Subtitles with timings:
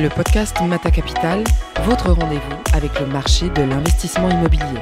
[0.00, 1.44] le podcast Mata Capital,
[1.84, 4.80] votre rendez-vous avec le marché de l'investissement immobilier.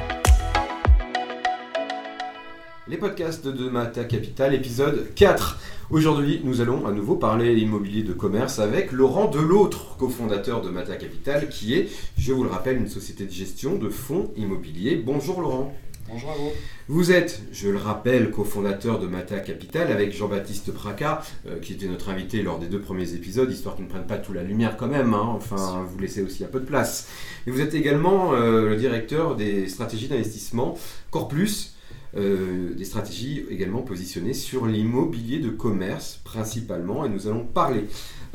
[2.87, 5.59] Les podcasts de Mata Capital, épisode 4.
[5.91, 10.95] Aujourd'hui, nous allons à nouveau parler immobilier de commerce avec Laurent Delautre, cofondateur de Mata
[10.95, 14.95] Capital, qui est, je vous le rappelle, une société de gestion de fonds immobiliers.
[14.95, 15.75] Bonjour Laurent.
[16.09, 16.51] Bonjour à vous.
[16.89, 21.87] Vous êtes, je le rappelle, cofondateur de Mata Capital avec Jean-Baptiste Praca, euh, qui était
[21.87, 24.75] notre invité lors des deux premiers épisodes, histoire qu'ils ne prennent pas toute la lumière
[24.75, 25.13] quand même.
[25.13, 25.31] Hein.
[25.33, 27.07] enfin, vous laissez aussi un peu de place.
[27.47, 30.77] Et vous êtes également euh, le directeur des stratégies d'investissement
[31.09, 31.73] Corplus,
[32.17, 37.05] euh, des stratégies également positionnées sur l'immobilier de commerce principalement.
[37.05, 37.85] Et nous allons parler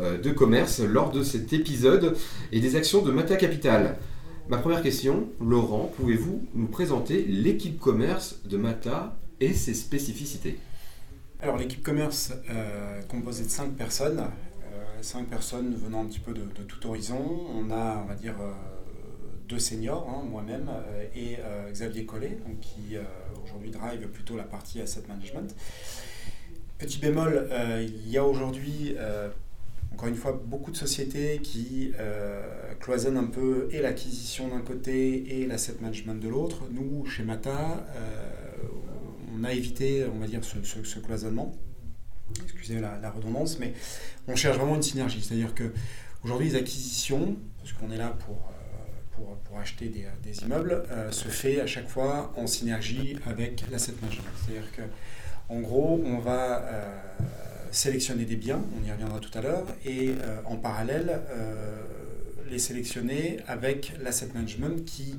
[0.01, 2.17] de commerce lors de cet épisode
[2.53, 3.99] et des actions de Mata Capital.
[4.49, 10.59] Ma première question, Laurent, pouvez-vous nous présenter l'équipe commerce de Mata et ses spécificités?
[11.43, 16.33] Alors l'équipe commerce euh, composée de 5 personnes, euh, 5 personnes venant un petit peu
[16.33, 17.21] de, tout horizon.
[17.55, 18.51] On a, on va dire, euh,
[19.51, 21.37] deux seniors, hein, moi-même euh, et
[21.71, 22.97] Xavier Collet, qui
[23.45, 25.55] aujourd'hui drive plutôt la partie asset management.
[26.79, 27.51] Petit bémol,
[27.83, 28.95] il y a aujourd'hui
[29.99, 32.41] encore une fois, beaucoup de sociétés qui euh,
[32.79, 36.63] cloisonnent un peu et l'acquisition d'un côté et l'asset management de l'autre.
[36.71, 38.29] Nous, chez Mata, euh,
[39.35, 41.53] on a évité, on va dire, ce, cloisonnement.
[42.45, 43.75] Excusez la, redondance, mais
[44.29, 45.21] on cherche vraiment une synergie.
[45.21, 45.73] C'est-à-dire que
[46.23, 48.53] aujourd'hui, les acquisitions, parce qu'on est là pour,
[49.17, 53.95] euh, pour, acheter des, des immeubles, se fait à chaque fois en synergie avec l'asset
[54.01, 54.31] management.
[54.47, 54.83] C'est-à-dire que,
[55.49, 56.63] en gros, on va
[57.71, 61.83] sélectionner des biens, on y reviendra tout à l'heure, et euh, en parallèle, euh,
[62.51, 65.17] les sélectionner avec l'asset management qui,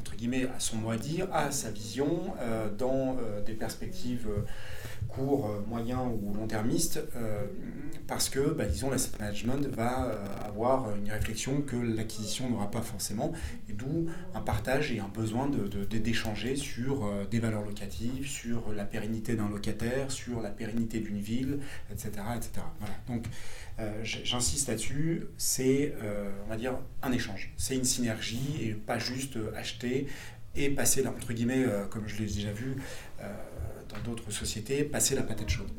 [0.00, 4.28] entre guillemets, a son mot à dire, a sa vision euh, dans des perspectives
[5.14, 7.00] court, moyen ou long-termiste,
[8.06, 13.32] parce que, bah, disons, l'asset management va avoir une réflexion que l'acquisition n'aura pas forcément,
[13.68, 15.48] et d'où un partage et un besoin
[15.90, 21.20] d'échanger de, sur des valeurs locatives, sur la pérennité d'un locataire, sur la pérennité d'une
[21.20, 21.60] ville,
[21.90, 22.10] etc.
[22.36, 22.50] etc.
[22.80, 22.94] Voilà.
[23.08, 23.24] Donc,
[24.02, 25.94] j'insiste là-dessus, c'est,
[26.46, 27.52] on va dire, un échange.
[27.56, 30.08] C'est une synergie et pas juste acheter
[30.56, 32.76] et passer, entre guillemets, comme je l'ai déjà vu,
[34.04, 35.70] d'autres sociétés, passer la patate chaude.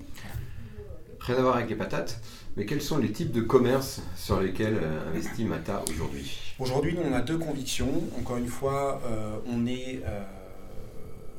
[1.19, 2.21] Rien à voir avec les patates,
[2.57, 6.53] mais quels sont les types de commerces sur lesquels euh, investit Mata aujourd'hui?
[6.59, 8.03] Aujourd'hui, on a deux convictions.
[8.19, 10.01] Encore une fois, euh, on est...
[10.05, 10.23] Euh,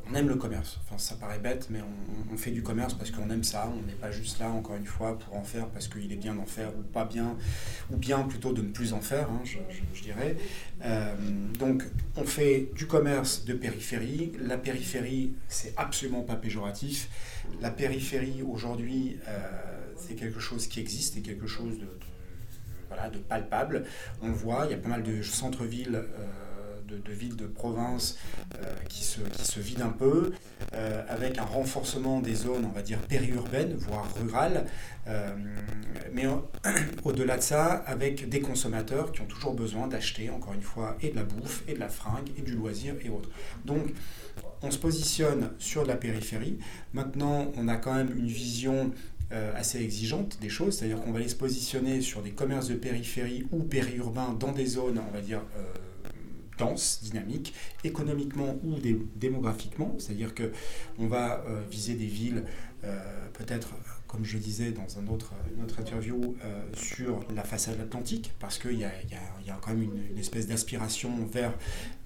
[0.09, 0.79] on aime le commerce.
[0.85, 1.81] Enfin, ça paraît bête, mais
[2.33, 3.73] on, fait du commerce parce qu'on aime ça.
[3.73, 6.35] On n'est pas juste là, encore une fois, pour en faire parce qu'il est bien
[6.35, 7.37] d'en faire ou pas bien,
[7.91, 10.37] ou bien plutôt de ne plus en faire, hein, je, dirais.
[10.85, 11.15] Euh,
[11.59, 11.83] donc,
[12.17, 14.33] on fait du commerce de périphérie.
[14.39, 17.09] La périphérie, c'est absolument pas péjoratif.
[17.61, 19.41] La périphérie, aujourd'hui, euh,
[19.97, 21.89] c'est quelque chose qui existe et quelque chose de,
[22.89, 23.85] voilà, de palpable.
[24.23, 25.97] On le voit, il y a pas mal de centres-villes.
[25.97, 26.27] Euh,
[26.87, 28.19] de, villes de province
[28.55, 30.33] euh, qui, se, qui se vident un peu,
[30.75, 34.67] euh, avec un renforcement des zones, on va dire, périurbaines, voire rurales,
[35.09, 35.35] euh,
[36.13, 36.25] mais
[37.05, 41.11] au-delà de ça, avec des consommateurs qui ont toujours besoin d'acheter, encore une fois, et
[41.11, 43.31] de la bouffe, et de la fringue, et du loisir, et autres.
[43.65, 43.83] Donc,
[44.63, 46.59] on se positionne sur la périphérie.
[46.93, 48.93] Maintenant, on a quand même une vision
[49.57, 53.45] assez exigeante des choses, c'est-à-dire qu'on va aller se positionner sur des commerces de périphérie
[53.51, 55.43] ou périurbains dans des zones, on va dire,
[56.59, 58.77] dense, dynamique, économiquement ou
[59.17, 60.53] démographiquement, c'est-à-dire que
[60.99, 62.45] on va euh, viser des villes
[62.85, 63.71] euh, peut-être,
[64.07, 68.59] comme je disais dans un autre, une autre interview, euh, sur la façade atlantique, parce
[68.59, 68.91] qu'il y, a,
[69.61, 71.55] quand même une, espèce d'aspiration vers,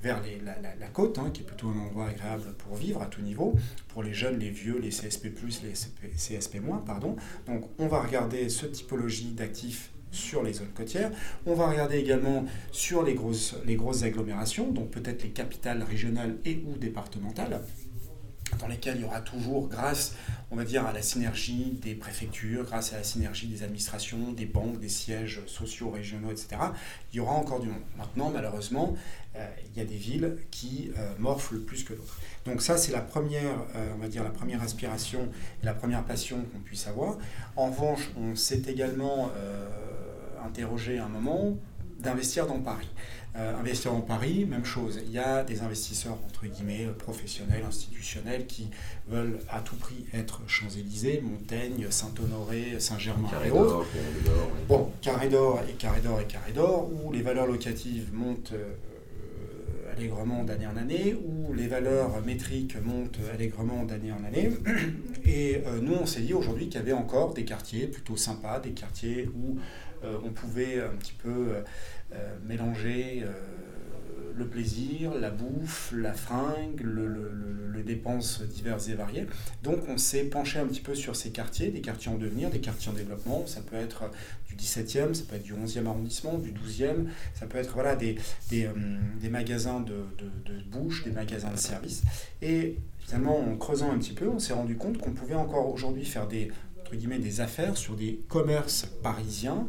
[0.03, 3.55] la, côte, hein, qui est plutôt un endroit agréable pour vivre à tout niveau,
[3.89, 5.33] pour les jeunes, les vieux, les CSP+,
[5.63, 5.73] les
[6.17, 7.17] CSP-, pardon.
[7.47, 11.11] Donc on va regarder ce typologie d'actifs sur les zones côtières.
[11.47, 16.37] On va regarder également sur les grosses, les grosses agglomérations, donc peut-être les capitales régionales
[16.45, 17.61] et ou départementales
[18.59, 20.15] dans lesquelles il y aura toujours, grâce,
[20.51, 24.47] on va dire, à la synergie des préfectures, grâce à la synergie des administrations, des
[24.47, 26.57] banques, des sièges sociaux, régionaux, etc.,
[27.13, 27.83] il y aura encore du monde.
[27.97, 28.97] Maintenant, malheureusement,
[29.37, 32.19] euh, il y a des villes qui euh, morflent plus que d'autres.
[32.45, 35.29] Donc ça, c'est la première, euh, on va dire, la première aspiration
[35.63, 37.19] la première passion qu'on puisse avoir.
[37.55, 39.31] En revanche, on s'est également
[40.45, 41.57] interrogé à un moment
[41.99, 42.89] d'investir dans Paris.
[43.37, 45.01] Euh, investir en Paris, même chose.
[45.07, 48.69] Il y a des investisseurs, entre guillemets, professionnels, institutionnels, qui
[49.09, 53.87] veulent à tout prix être Champs-Élysées, Montaigne, Saint-Honoré, Saint-Germain et autres.
[54.69, 59.93] Bon, Carré d'Or et Carré d'Or et Carré d'Or, où les valeurs locatives montent euh,
[59.97, 64.51] allègrement d'année en année, où les valeurs métriques montent allègrement d'année en année.
[65.25, 68.59] Et euh, nous, on s'est dit aujourd'hui qu'il y avait encore des quartiers plutôt sympas,
[68.59, 69.61] des quartiers où
[70.03, 71.55] on pouvait un petit peu
[72.47, 73.25] mélanger
[74.37, 79.27] le plaisir, la bouffe, la fringue, le, dépenses diverses et variées.
[79.63, 82.61] Donc on s'est penché un petit peu sur ces quartiers, des quartiers en devenir, des
[82.61, 83.47] quartiers en développement.
[83.47, 84.11] Ça peut être
[84.47, 88.17] du 17e, ça peut être du 11e arrondissement, du 12e, ça peut être voilà, des,
[88.51, 92.03] des, euh, magasins de, de, de bouche, des magasins de services.
[92.43, 96.05] Et finalement, en creusant un petit peu, on s'est rendu compte qu'on pouvait encore aujourd'hui
[96.05, 96.53] faire des,
[96.97, 99.67] des affaires sur des commerces parisiens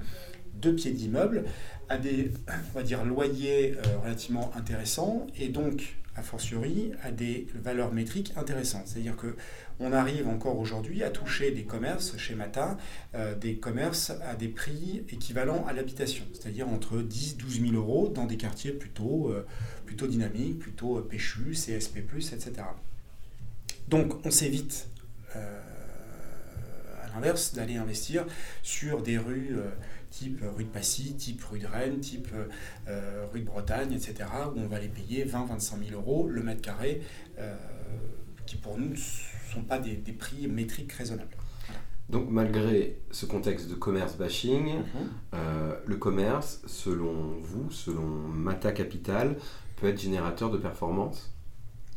[0.53, 1.45] deux pieds d'immeuble
[1.89, 7.47] à des on va dire, loyers euh, relativement intéressants et donc, a fortiori, à des
[7.55, 8.87] valeurs métriques intéressantes.
[8.87, 9.35] C'est-à-dire que
[9.79, 12.77] on arrive encore aujourd'hui à toucher des commerces chez Mata,
[13.15, 18.09] euh, des commerces à des prix équivalents à l'habitation, c'est-à-dire entre 10 12 000 euros
[18.09, 19.45] dans des quartiers plutôt, euh,
[19.85, 22.51] plutôt dynamiques, plutôt péchus, CSP, etc.
[23.87, 24.87] Donc on s'évite,
[25.33, 25.39] à
[27.13, 28.25] l'inverse, d'aller investir
[28.63, 29.55] sur des rues
[30.11, 32.27] type rue de Passy, type rue de Rennes, type
[32.87, 36.61] euh, rue de Bretagne, etc., où on va les payer 20-25 000 euros le mètre
[36.61, 37.01] carré,
[37.39, 37.55] euh,
[38.45, 41.35] qui pour nous ne sont pas des, prix métriques raisonnables.
[42.09, 44.83] Donc malgré ce contexte de commerce bashing, mhm.
[45.33, 49.37] euh, le commerce, selon vous, selon Mata Capital,
[49.77, 51.33] peut être générateur de performance?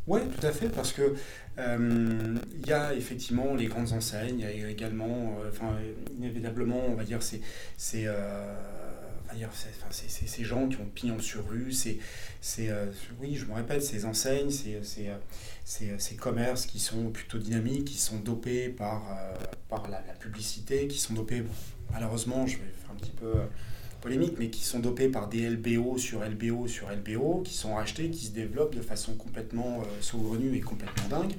[0.06, 1.14] Oui, tout à fait, parce que
[1.58, 6.94] euh, il y a effectivement les grandes enseignes, il y a également, euh, inévitablement, on
[6.94, 7.40] va dire, c'est,
[7.78, 8.54] c'est, euh,
[9.90, 11.98] ces gens qui ont pignon sur rue, c'est,
[12.40, 12.70] c'est
[13.20, 14.80] oui, je me répète, ces enseignes, ces,
[15.64, 19.02] ces, commerces qui sont plutôt dynamiques, qui sont dopés par,
[19.68, 21.42] par la, publicité, qui sont dopés,
[21.92, 23.32] malheureusement, je vais faire un petit peu
[24.04, 28.10] polémiques, mais qui sont dopés par des LBO sur LBO sur LBO, qui sont rachetés,
[28.10, 31.32] qui se développent de façon complètement euh, saugrenue et complètement dingue,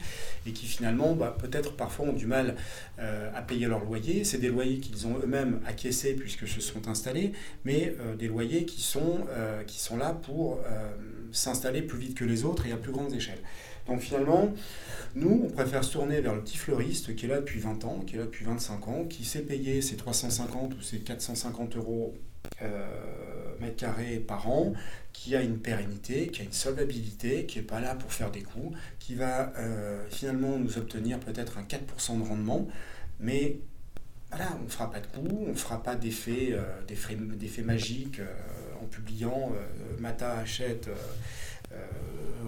[0.48, 2.56] et qui finalement, bah, peut-être parfois ont du mal
[2.98, 4.24] euh, à payer leur loyer.
[4.24, 7.34] C'est des loyers qu'ils ont eux-mêmes acquiescés puisque se sont installés,
[7.66, 9.26] mais euh, des loyers qui sont,
[9.68, 10.60] qui sont là pour
[11.32, 13.42] s'installer plus vite que les autres et à plus grandes échelles.
[13.88, 14.54] Donc finalement,
[15.16, 18.04] nous, on préfère se tourner vers le petit fleuriste qui est là depuis 20 ans,
[18.06, 22.16] qui est là depuis 25 ans, qui sait payer ses 350 ou ses 450 euros
[22.62, 22.86] euh,
[23.60, 24.74] mètres carrés par an,
[25.14, 28.42] qui a une pérennité, qui a une solvabilité, qui n'est pas là pour faire des
[28.42, 32.68] coups, qui va euh, finalement nous obtenir peut-être un 4% de rendement,
[33.20, 33.60] mais
[34.30, 38.20] voilà, on ne fera pas de coups, on ne fera pas d'effets euh, magiques
[38.82, 39.54] en publiant
[40.00, 40.90] Mata achète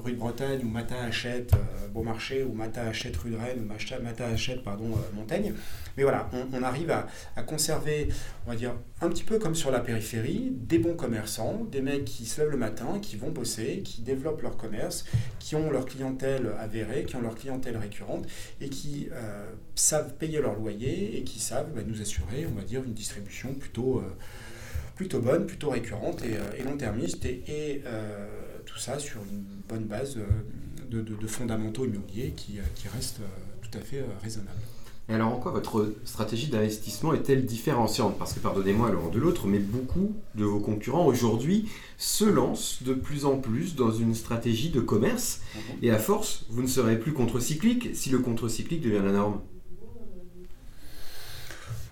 [0.08, 3.60] euh, rue de Bretagne, ou Mata achète euh, Beaumarchais, ou Mata achète rue de Rennes,
[3.60, 5.54] ou Mata achète pardon, euh, Montaigne.
[5.98, 7.08] Mais voilà, on, arrive à,
[7.44, 8.10] conserver,
[8.46, 12.06] on va dire, un petit peu comme sur la périphérie, des bons commerçants, des mecs
[12.06, 15.06] qui se lèvent le matin, qui vont bosser, qui développent leur commerce,
[15.40, 18.28] qui ont leur clientèle avérée, qui ont leur clientèle récurrente,
[18.62, 19.10] et qui
[19.74, 23.56] savent payer leur loyer, et qui savent bah, nous assurer, on va dire, une distribution
[23.56, 24.04] plutôt
[24.96, 27.26] plutôt bonne, plutôt récurrente et, long-termiste.
[27.26, 27.82] Et,
[28.68, 33.28] tout ça sur une bonne base euh, de, fondamentaux immobiliers qui, euh, qui restent euh,
[33.62, 34.62] tout à fait raisonnables.
[35.10, 38.18] Et alors en quoi votre stratégie d'investissement est-elle différenciante?
[38.20, 42.94] Parce que pardonnez-moi l'un de l'autre, mais beaucoup de vos concurrents aujourd'hui se lancent de
[42.94, 45.40] plus en plus dans une stratégie de commerce.
[45.56, 45.62] Mhm.
[45.84, 49.40] Et à force, vous ne serez plus contre-cyclique si le contre-cyclique devient la norme.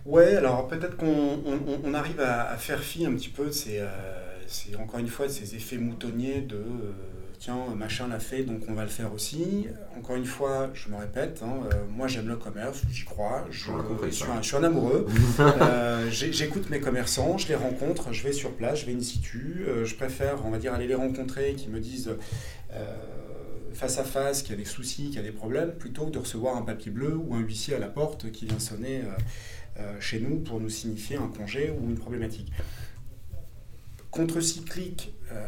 [0.06, 3.82] Ouais, alors peut-être qu'on arrive à, faire fi un petit peu de ces,
[4.48, 6.92] c'est encore une fois ces effets moutonniers de euh,
[7.40, 9.68] tiens, machin l'a fait, donc on va le faire aussi.
[9.98, 13.72] Encore une fois, je me répète, hein, euh, moi j'aime le commerce, j'y crois, je,
[14.12, 15.08] suis un, amoureux.
[15.40, 19.66] Euh, j'écoute mes commerçants, je les rencontre, je vais sur place, je vais in situ.
[19.84, 22.12] je préfère, on va dire, aller les rencontrer, qui me disent
[23.74, 26.12] face à face qu'il y a des soucis, qu'il y a des problèmes, plutôt que
[26.12, 29.02] de recevoir un papier bleu ou un huissier à la porte qui vient sonner
[30.00, 32.52] chez nous pour nous signifier un congé ou une problématique.
[34.16, 35.46] Contre-cyclique, euh,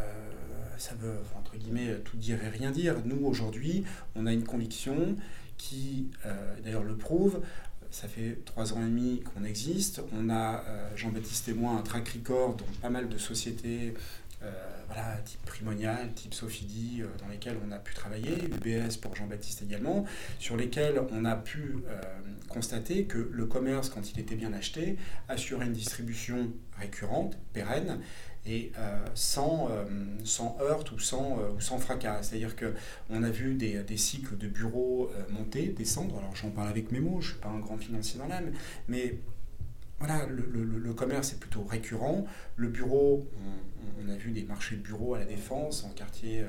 [0.78, 2.96] ça veut entre guillemets tout dire et rien dire.
[3.06, 5.16] Nous, aujourd'hui, on a une conviction
[5.58, 7.42] qui, euh, d'ailleurs, le prouve.
[7.92, 10.02] Ça fait trois ans et demi qu'on existe.
[10.12, 13.94] On a, euh, Jean-Baptiste et moi, un track record dans pas mal de sociétés
[14.88, 20.06] voilà, type Primonial, type Sofidi, dans lesquelles on a pu travailler, UBS pour Jean-Baptiste également,
[20.40, 21.76] sur lesquels on a pu
[22.48, 24.98] constater que le commerce, quand il était bien acheté,
[25.28, 28.00] assurait une distribution récurrente, pérenne,
[28.48, 29.86] et euh, sans, euh,
[30.62, 32.24] heurte ou sans, euh, ou sans fracas.
[32.24, 36.18] C'est-à-dire qu'on a vu des, cycles de bureaux monter, descendre.
[36.18, 38.52] Alors j'en parle avec mes mots, je ne suis pas un grand financier dans l'âme,
[38.88, 39.18] mais
[40.00, 42.26] voilà, le, le, commerce est plutôt récurrent.
[42.56, 43.28] Le bureau,
[44.00, 46.46] on, a vu des marchés de bureaux à la défense, en quartier,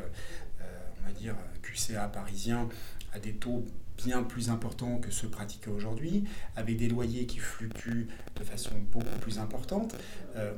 [0.61, 2.69] on va dire, QCA parisien,
[3.15, 3.65] à des taux
[3.99, 6.25] bien plus importants que ceux pratiqués aujourd'hui,
[6.57, 9.95] avec des loyers qui fluctuent de façon beaucoup plus importante.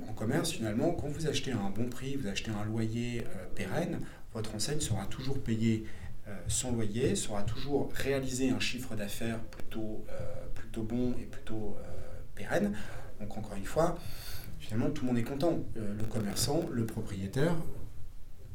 [0.08, 4.00] en commerce, finalement, quand vous achetez un bon prix, vous achetez un loyer pérenne,
[4.34, 5.84] votre enseigne sera toujours payée
[6.46, 10.04] son loyer, sera toujours réalisé un chiffre d'affaires plutôt,
[10.54, 11.76] plutôt bon et plutôt
[12.34, 12.76] pérenne.
[13.20, 13.98] Donc encore une fois,
[14.58, 15.58] finalement tout le monde est content.
[15.74, 17.56] le commerçant, le propriétaire,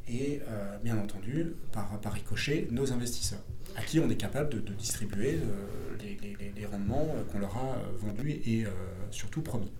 [0.07, 3.39] et euh, bien entendu, par, par ricochet, nos investisseurs,
[3.75, 6.15] à qui on est capable de, distribuer euh,
[6.55, 8.65] les, rendements euh, qu'on leur a vendus et
[9.11, 9.71] surtout promis.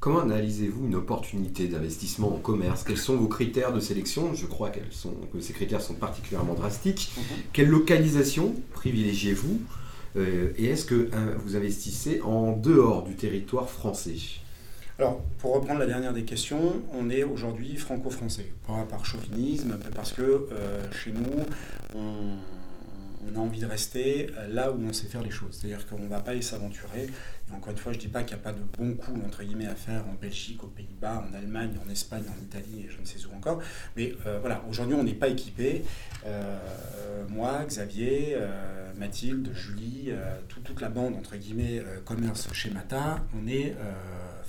[0.00, 2.82] Comment analysez-vous une opportunité d'investissement en commerce?
[2.82, 4.34] Quels sont vos critères de sélection?
[4.34, 7.12] Je crois sont, que ces critères sont particulièrement drastiques.
[7.16, 7.22] Mhm.
[7.52, 9.60] Quelle localisation privilégiez-vous?
[10.16, 11.08] Et est-ce que
[11.38, 14.16] vous investissez en dehors du territoire français?
[14.98, 18.52] Alors, pour reprendre la dernière des questions, on est aujourd'hui franco-français.
[18.66, 21.44] Pas par chauvinisme, parce que euh, chez nous,
[21.94, 22.36] on,
[23.34, 25.58] a envie de rester là où on sait faire les choses.
[25.58, 27.08] C'est-à-dire qu'on ne va pas aller s'aventurer.
[27.54, 29.42] Encore une fois, je ne dis pas qu'il n'y a pas de bons coups entre
[29.42, 33.00] guillemets à faire en Belgique, aux Pays-Bas, en Allemagne, en Espagne, en Italie et je
[33.00, 33.62] ne sais où encore.
[33.96, 35.84] Mais euh, voilà, aujourd'hui, on n'est pas équipé.
[36.26, 36.58] Euh,
[37.28, 38.36] moi, Xavier,
[38.98, 40.10] Mathilde, Julie,
[40.48, 43.74] toute la bande entre guillemets commerce chez Mata, on est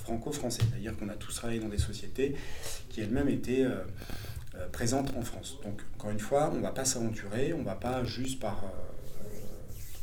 [0.04, 0.62] franco-français.
[0.70, 2.36] C'est-à-dire qu'on a tous travaillé dans des sociétés
[2.90, 3.82] qui elles-mêmes étaient euh,
[4.54, 5.58] euh, présentes en France.
[5.64, 8.64] Donc, encore une fois, on ne va pas s'aventurer, on ne va pas juste par
[8.64, 8.68] euh,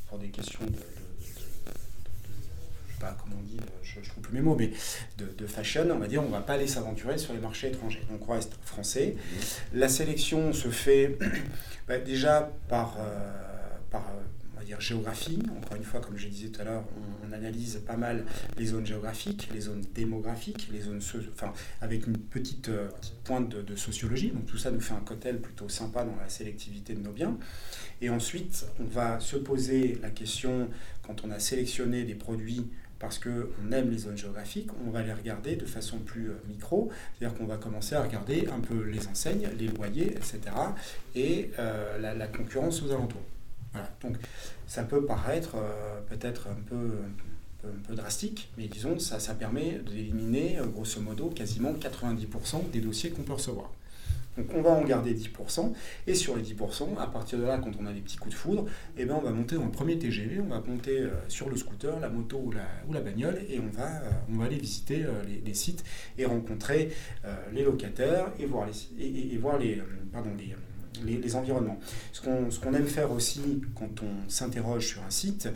[0.10, 0.74] pour des questions de,
[1.22, 4.72] je sais pas comment on dit, je ne trouve plus mes mots, mais
[5.18, 8.04] de, fashion, on va dire, on ne va pas aller s'aventurer sur les marchés étrangers.
[8.10, 9.16] Donc on reste français.
[9.74, 11.18] La sélection se fait
[11.88, 12.98] bah, déjà par,
[13.90, 14.04] par
[14.80, 15.40] géographie.
[15.58, 18.26] Encore une fois, comme je disais tout à l'heure, on, analyse pas mal
[18.58, 21.00] les zones géographiques, les zones démographiques, les zones,
[21.34, 22.90] enfin, avec une petite, euh,
[23.24, 24.32] pointe de, sociologie.
[24.32, 27.38] Donc tout ça nous fait un cocktail plutôt sympa dans la sélectivité de nos biens.
[28.02, 30.70] Et ensuite, on va se poser la question,
[31.08, 32.68] quand on a sélectionné des produits
[33.00, 36.92] parce qu'on aime les zones géographiques, on va les regarder de façon plus euh, micro,
[37.18, 40.40] c'est-à-dire qu'on va commencer à regarder un peu les enseignes, les loyers, etc.,
[41.16, 43.24] et euh, la concurrence aux alentours.
[44.02, 44.18] Donc
[44.68, 46.92] ça peut paraître euh, peut-être un peu,
[47.66, 52.82] un peu, drastique, mais disons, ça, ça permet d'éliminer euh, grosso modo quasiment 90% des
[52.82, 53.72] dossiers qu'on peut recevoir.
[54.38, 55.74] Donc on va en garder 10%,
[56.08, 58.40] et sur les 10%, à partir de là, quand on a des petits coups de
[58.40, 58.66] foudre,
[58.98, 61.58] eh ben on va monter dans le premier TGV, on va monter euh, sur le
[61.58, 63.90] scooter, la moto ou la, ou la bagnole, et on va,
[64.32, 65.06] on va aller visiter
[65.46, 65.84] les, sites
[66.18, 66.94] et rencontrer
[67.52, 69.82] les locataires et voir les, et, voir les,
[70.14, 70.56] pardon, les,
[71.06, 71.80] les, environnements.
[72.12, 75.50] Ce qu'on aime faire aussi quand on s'interroge sur un site,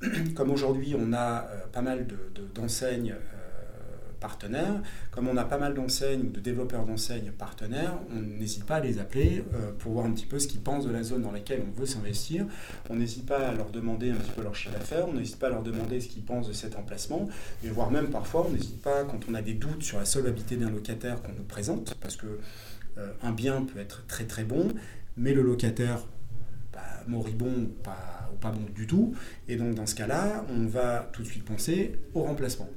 [0.34, 2.06] comme aujourd'hui on a euh, pas mal
[2.54, 3.40] d'enseignes euh,
[4.20, 8.76] partenaires, comme on a pas mal d'enseignes ou de développeurs d'enseignes partenaires, on n'hésite pas
[8.76, 11.22] à les appeler euh, pour voir un petit peu ce qu'ils pensent de la zone
[11.22, 12.46] dans laquelle on veut s'investir.
[12.88, 15.48] On n'hésite pas à leur demander un petit peu leur chiffre d'affaires, on n'hésite pas
[15.48, 17.28] à leur demander ce qu'ils pensent de cet emplacement,
[17.64, 20.56] et voire même parfois on n'hésite pas quand on a des doutes sur la solvabilité
[20.56, 22.38] d'un locataire qu'on nous présente, parce que
[23.22, 24.68] un bien peut être très très bon,
[25.16, 26.04] mais le locataire
[26.72, 29.14] bah, moribond ou pas, ou pas bon du tout.
[29.48, 32.68] Et donc dans ce cas-là, on va tout de suite penser au remplacement.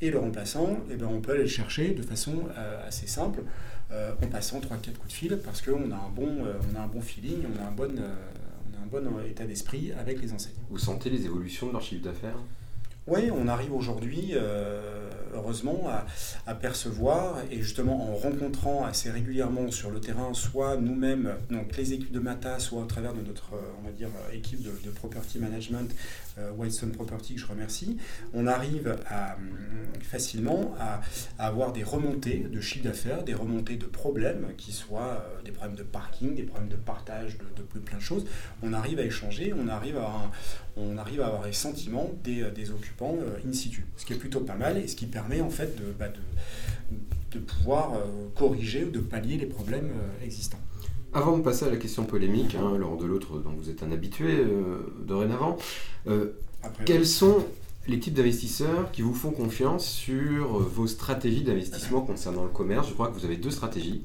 [0.00, 3.42] Et le remplaçant, eh ben, on peut aller le chercher de façon euh, assez simple
[3.90, 6.28] euh, en passant 3-4 coups de fil parce qu'on a, un bon,
[6.72, 9.92] on a un bon feeling, on a un bon, on a un bon état d'esprit
[9.92, 10.52] avec les enseignes.
[10.68, 12.36] Vous sentez les évolutions de leur chiffre d'affaires?
[13.06, 15.03] Oui, on arrive aujourd'hui, euh,
[15.34, 15.88] heureusement,
[16.46, 17.38] à, percevoir.
[17.50, 22.20] Et justement en rencontrant assez régulièrement sur le terrain, soit nous-mêmes, donc les équipes de
[22.20, 23.50] Mata, soit à travers de notre,
[23.80, 25.90] on va dire, équipe de, property management,
[26.33, 27.96] euh, Whitestone Property, que je remercie,
[28.32, 29.36] on arrive à,
[30.02, 31.00] facilement à,
[31.38, 35.76] avoir des remontées de chiffre d'affaires, des remontées de problèmes, qui soient euh, des problèmes
[35.76, 38.24] de parking, des problèmes de partage, de, plein de choses.
[38.62, 40.30] On arrive à échanger, on arrive à,
[40.76, 44.76] avoir les sentiments des, euh, occupants euh, in situ, ce qui est plutôt pas mal
[44.76, 46.06] et ce qui permet en fait de, bah,
[47.46, 49.90] pouvoir euh, corriger ou de pallier les problèmes
[50.22, 50.60] existants.
[51.14, 54.44] Avant de passer à la question polémique, hein, de l'autre dont vous êtes un habitué
[55.00, 55.56] dorénavant,
[56.84, 57.46] quels sont
[57.86, 62.88] les types d'investisseurs qui vous font confiance sur vos stratégies d'investissement concernant le commerce?
[62.88, 64.04] Je crois que vous avez deux stratégies.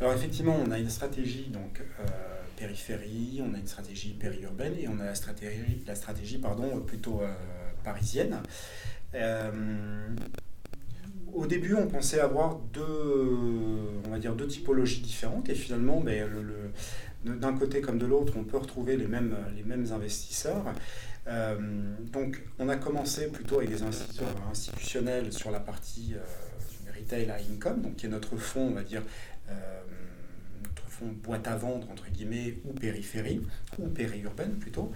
[0.00, 1.82] Alors effectivement, on a une stratégie donc
[2.60, 7.22] périphérie, on a une stratégie périurbaine et on a la stratégie, la stratégie pardon, plutôt
[7.22, 7.32] euh,
[7.82, 8.36] parisienne.
[11.34, 12.82] Euh, au début, on pensait avoir deux,
[14.06, 16.28] on va dire deux typologies différentes et finalement, ben,
[17.24, 20.64] d'un côté comme de l'autre, on peut retrouver les mêmes, les mêmes investisseurs.
[21.26, 21.58] Euh,
[22.12, 26.14] donc, on a commencé plutôt avec des investisseurs institutionnels sur la partie
[26.96, 29.02] retail à income, donc qui est notre fonds, on va dire,
[31.06, 33.40] boîte à vendre, entre guillemets, ou périphérie,
[33.78, 34.92] ou périurbaine plutôt,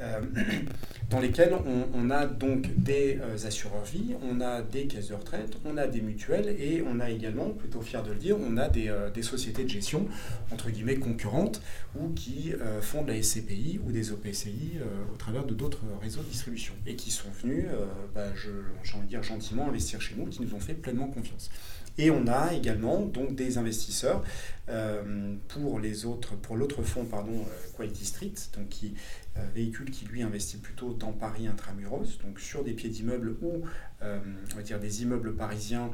[0.00, 0.20] euh,
[1.10, 1.54] dans lesquelles
[1.94, 6.00] on, a donc des assureurs vie, on a des caisses de retraite, on a des
[6.00, 9.64] mutuelles et on a également, plutôt fier de le dire, on a des, des sociétés
[9.64, 10.06] de gestion,
[10.50, 11.60] entre guillemets, concurrentes
[11.98, 14.78] ou qui font de la SCPI ou des OPCI
[15.12, 17.66] au travers de d'autres réseaux de distribution et qui sont venus,
[18.14, 21.50] bah, j'ai envie de dire gentiment, investir chez nous, qui nous ont fait pleinement confiance.
[21.98, 24.22] Et on a également donc des investisseurs
[24.68, 27.44] euh, pour les autres, pour l'autre fonds, pardon,
[27.80, 28.94] euh, Street, donc qui
[29.36, 33.62] euh, véhicule qui lui investit plutôt dans Paris intramuros, donc sur des pieds d'immeubles ou
[34.00, 35.90] on va dire des immeubles parisiens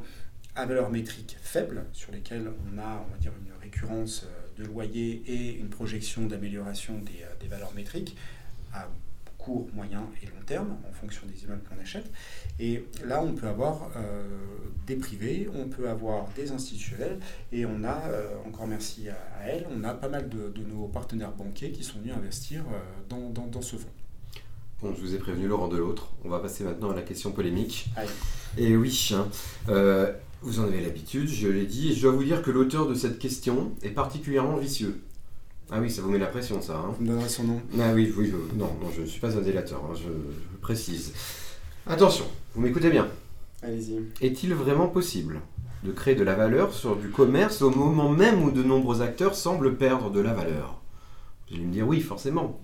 [0.55, 5.23] à valeur métrique faible, sur lesquels on a on va dire une récurrence de loyer
[5.25, 8.15] et une projection d'amélioration des, des valeurs métriques
[9.45, 12.11] court, moyen et long terme, en fonction des immeubles qu'on achète.
[12.59, 14.23] Et là, on peut avoir euh,
[14.87, 17.19] des privés, on peut avoir des institutionnels,
[17.51, 21.31] et on a, euh, encore merci à, elle, on a pas mal de, nos partenaires
[21.31, 23.87] banquiers qui sont venus investir euh, dans, dans, ce fonds.
[24.81, 26.11] Bon, je vous ai prévenu Laurent de l'autre.
[26.23, 27.87] On va passer maintenant à la question polémique.
[28.57, 29.27] Et oui, hein,
[30.41, 32.95] vous en avez l'habitude, je l'ai dit, et je dois vous dire que l'auteur de
[32.95, 35.01] cette question est particulièrement vicieux.
[35.71, 36.77] Ah oui, ça vous met la pression, ça.
[36.77, 36.95] Hein.
[36.99, 37.61] Vous son nom.
[37.79, 40.09] Ah oui, oui, non, non, je ne suis pas un délateur, hein, je,
[40.59, 41.13] précise.
[41.87, 43.07] Attention, vous m'écoutez bien.
[43.63, 43.99] Allez-y.
[44.21, 45.41] Est-il vraiment possible
[45.83, 49.35] de créer de la valeur sur du commerce au moment même où de nombreux acteurs
[49.35, 50.81] semblent perdre de la valeur?
[51.49, 52.59] Vous allez me dire oui, forcément.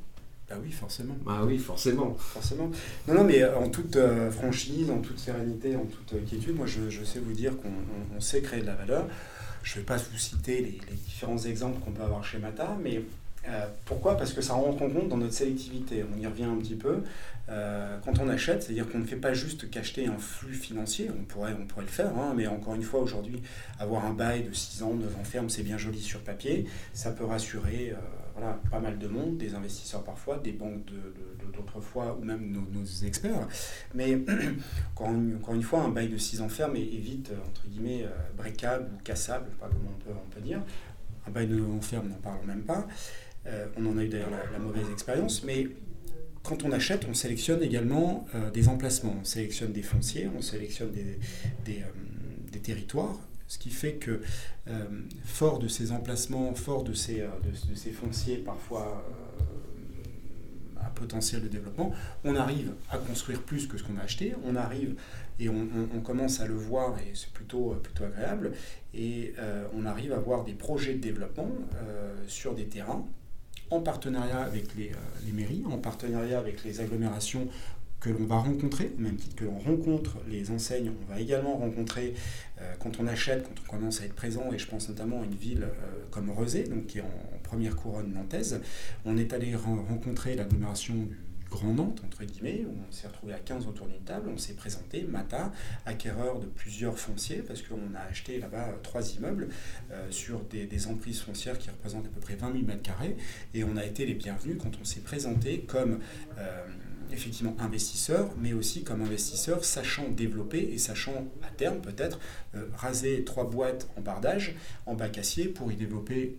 [0.51, 1.15] Ah oui, forcément.
[1.27, 2.15] Ah oui, forcément.
[2.19, 2.71] Forcément.
[3.07, 6.55] Non, non, mais euh, en toute euh, franchise, en toute sérénité, en toute euh, quiétude,
[6.55, 9.07] moi je, sais vous dire qu'on sait créer de la valeur.
[9.63, 13.01] Je ne vais pas vous citer les, différents exemples qu'on peut avoir chez Mata, mais
[13.47, 14.17] euh, pourquoi?
[14.17, 16.03] Parce que ça rentre en compte dans notre sélectivité.
[16.03, 17.03] On y revient un petit peu.
[17.49, 21.23] Euh, quand on achète, c'est-à-dire qu'on ne fait pas juste qu'acheter un flux financier, on
[21.23, 23.41] pourrait, on pourrait le faire, hein, mais encore une fois, aujourd'hui,
[23.79, 26.65] avoir un bail de 6 ans, 9 ans ferme, c'est bien joli sur papier.
[26.93, 27.95] Ça peut rassurer euh,
[28.35, 30.85] voilà, pas mal de monde, des investisseurs parfois, des banques
[31.53, 33.47] d'autres fois, ou même nos, experts.
[33.93, 34.11] Mais
[34.99, 38.05] une, encore une, fois, un bail de 6 ans ferme est, vite, entre guillemets,
[38.37, 40.61] breakable ou cassable, pas comment on peut, on peut dire.
[41.27, 42.87] Un bail de ans ferme, n'en parlons même pas.
[43.47, 45.67] Euh, on en a eu d'ailleurs la, mauvaise expérience, mais
[46.43, 50.91] quand on achète, on sélectionne également euh, des emplacements, on sélectionne des fonciers, on sélectionne
[50.91, 53.19] des, euh, territoires,
[53.51, 54.21] ce qui fait que,
[55.25, 59.05] fort de ces emplacements, fort de ces, de, ces fonciers parfois
[60.79, 61.91] à potentiel de développement,
[62.23, 64.95] on arrive à construire plus que ce qu'on a acheté, on arrive
[65.37, 68.53] et on, commence à le voir et c'est plutôt, plutôt agréable,
[68.93, 69.33] et
[69.75, 71.51] on arrive à voir des projets de développement
[72.27, 73.05] sur des terrains
[73.71, 74.93] en partenariat avec euh,
[75.25, 77.47] les, mairies, en partenariat avec les agglomérations
[78.01, 82.15] que l'on va rencontrer, même titre que l'on rencontre les enseignes, on va également rencontrer,
[82.59, 85.25] euh, quand on achète, quand on commence à être présent, et je pense notamment à
[85.25, 88.61] une ville euh, comme Rezé, donc qui est en, première couronne nantaise,
[89.05, 93.39] on est allé rencontrer l'agglomération du Grand Nantes, entre guillemets, où on s'est retrouvé à
[93.39, 95.51] 15 autour d'une table, on s'est présenté, Mata,
[95.85, 99.49] acquéreur de plusieurs fonciers, parce qu'on a acheté là-bas euh, trois immeubles
[100.09, 103.13] sur des, emprises foncières qui représentent à peu près 20 000 m2,
[103.53, 105.99] et on a été les bienvenus quand on s'est présenté comme...
[107.11, 112.19] effectivement investisseur, mais aussi comme investisseur sachant développer et sachant à terme peut-être
[112.73, 116.37] raser trois boîtes en bardage, en bac acier pour y développer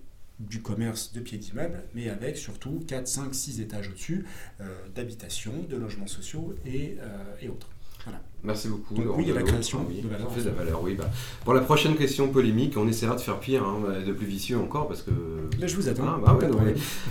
[0.49, 4.25] du commerce de pieds d'immeubles, mais avec surtout 4, 5, 6 étages au-dessus
[4.61, 7.69] euh, d'habitations, de logements sociaux et, euh, autres.
[8.45, 8.95] Merci beaucoup.
[8.95, 10.33] Donc, oui, il y a la création de valeur.
[10.33, 10.95] Fait de la valeur, oui.
[10.95, 11.09] Bah,
[11.45, 14.89] pour la prochaine question polémique, on essaiera de faire pire, hein, de plus vicieux encore,
[14.89, 15.11] parce que.
[15.61, 16.05] Là, je vous attends.
[16.27, 16.49] Ah, bah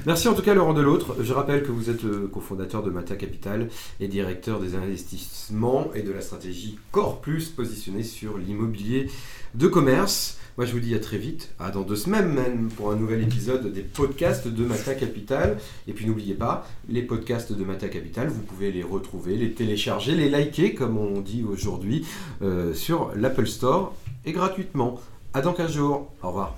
[0.05, 1.15] Merci en tout cas, Laurent Delautre.
[1.21, 6.01] Je rappelle que vous êtes le cofondateur de Mata Capital et directeur des investissements et
[6.01, 9.09] de la stratégie Core Plus positionnée sur l'immobilier
[9.55, 10.37] de commerce.
[10.57, 13.23] Moi, je vous dis à très vite, à dans deux semaines même, pour un nouvel
[13.23, 15.57] épisode des podcasts de Mata Capital.
[15.87, 20.13] Et puis n'oubliez pas, les podcasts de Mata Capital, vous pouvez les retrouver, les télécharger,
[20.13, 22.05] les liker, comme dit aujourd'hui,
[22.41, 23.93] euh, sur l'Apple Store
[24.25, 24.99] et gratuitement.
[25.33, 26.11] À dans 15 jours.
[26.23, 26.55] Au revoir.